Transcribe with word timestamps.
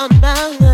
about 0.00 0.60
love. 0.60 0.69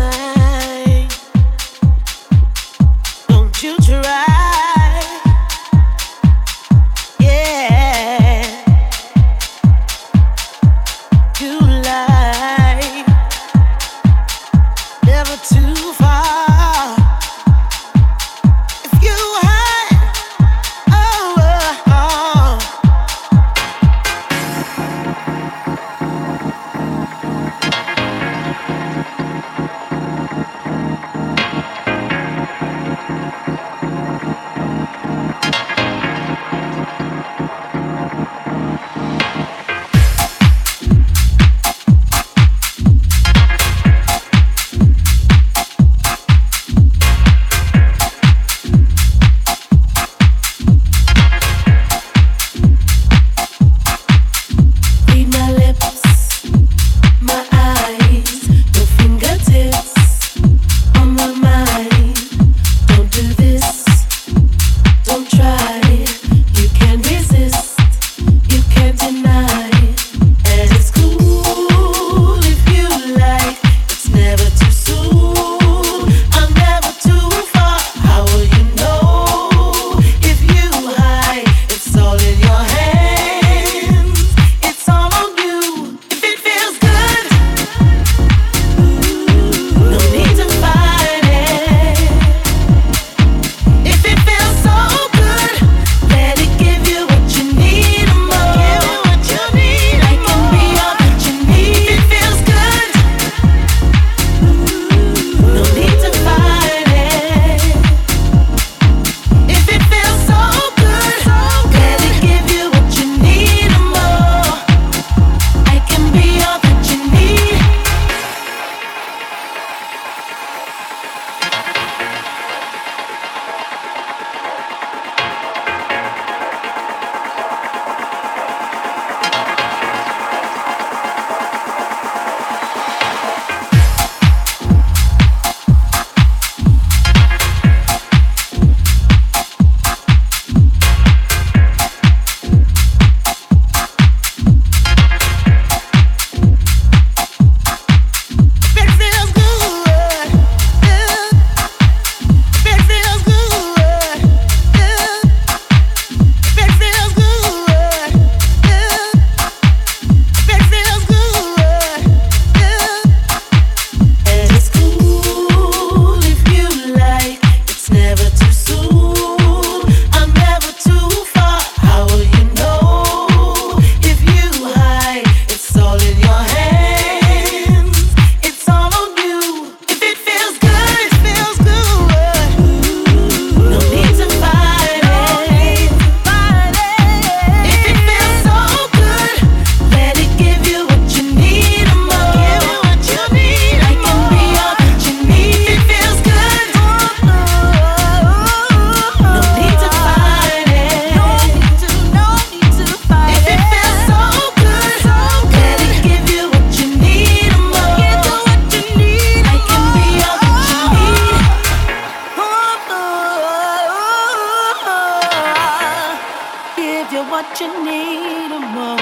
what 217.29 217.59
you 217.59 217.67
need 217.83 218.51
or 218.51 218.59
more. 218.59 218.97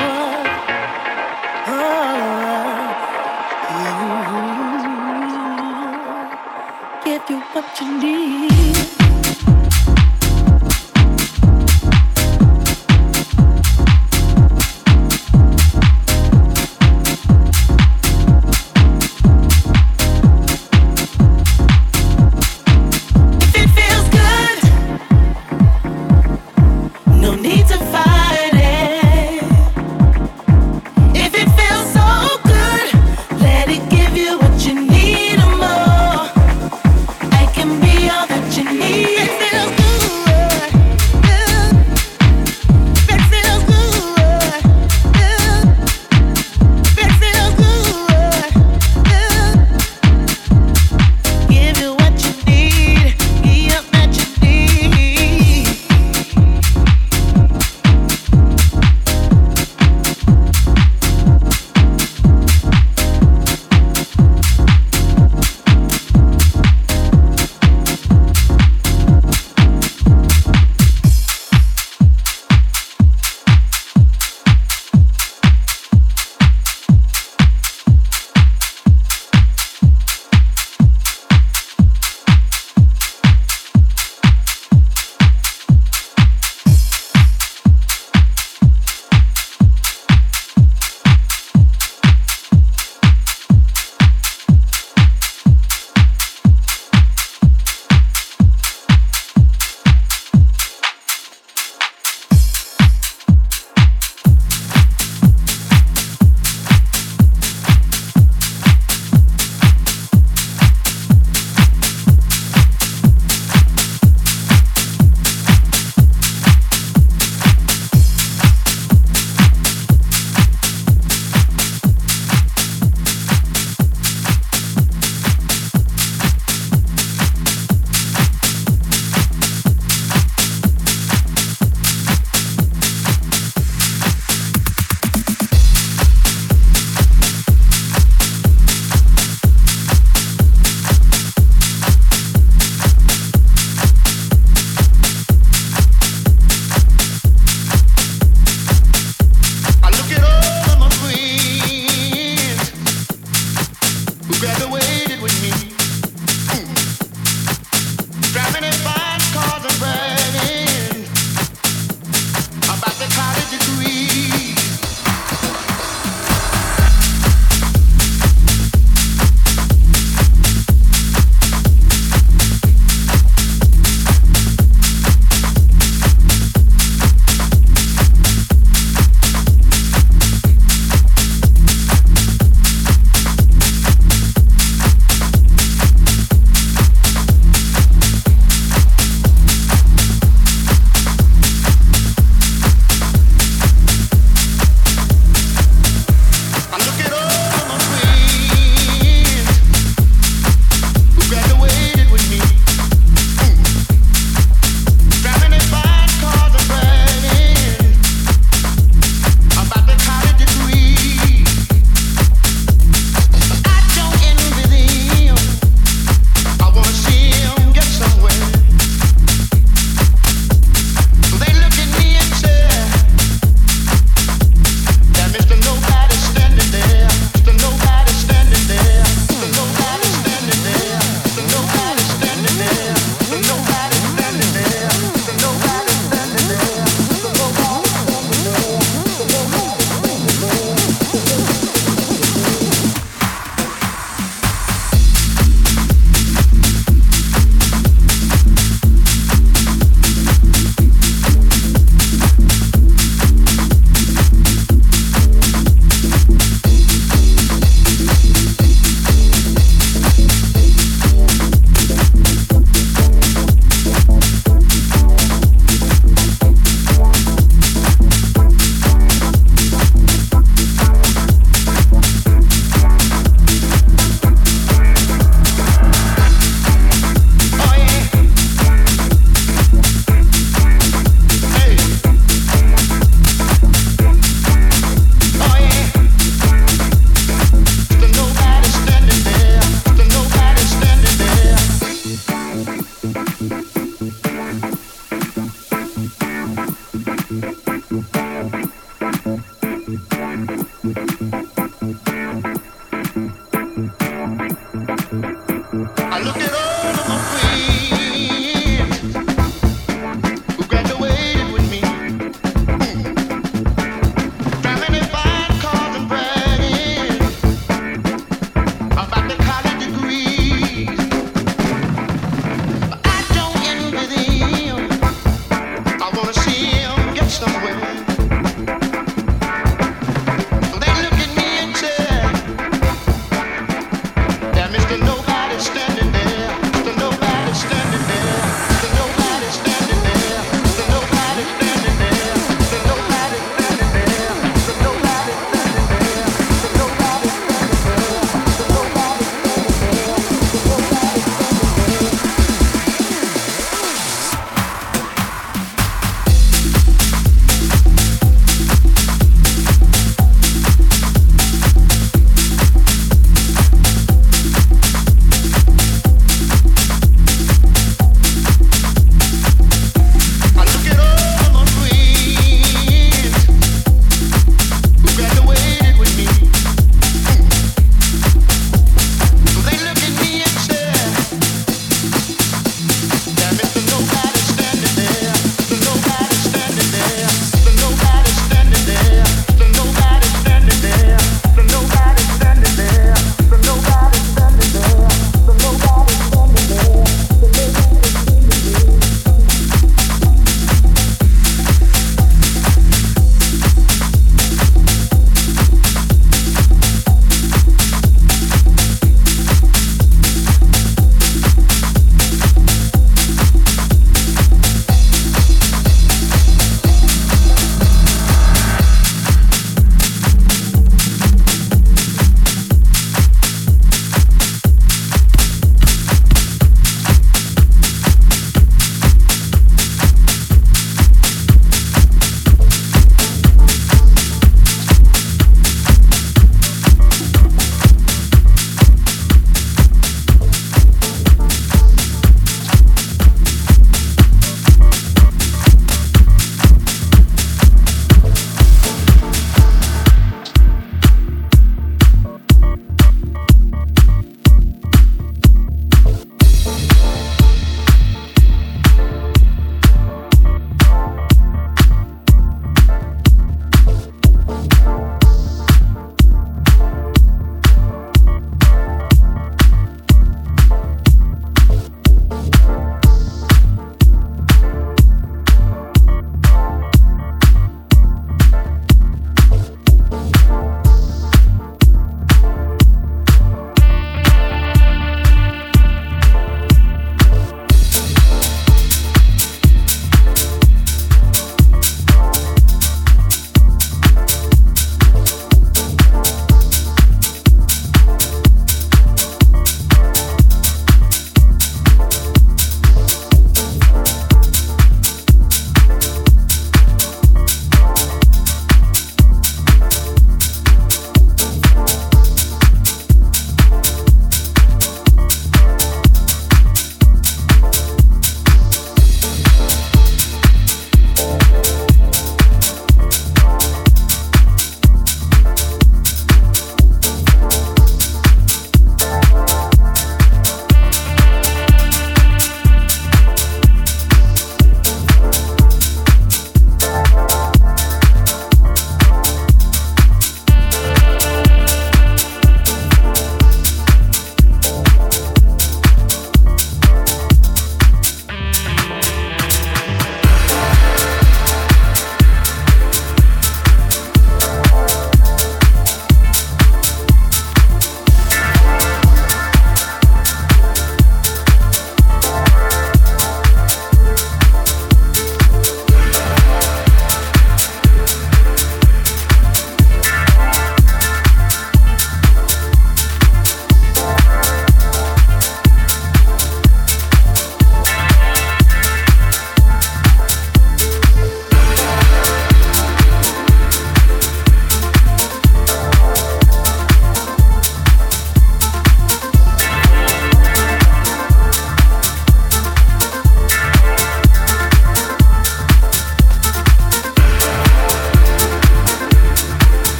Oh, 1.67 1.71
Give 7.05 7.29
you 7.29 7.39
what 7.53 7.81
you 7.81 7.88
need. 8.01 8.85